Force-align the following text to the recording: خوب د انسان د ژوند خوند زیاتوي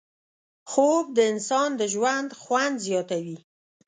خوب 0.71 1.05
د 1.17 1.19
انسان 1.31 1.69
د 1.79 1.81
ژوند 1.93 2.29
خوند 2.41 2.75
زیاتوي 2.87 3.37